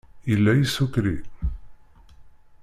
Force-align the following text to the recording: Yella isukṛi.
Yella 0.31 0.51
isukṛi. 0.57 1.15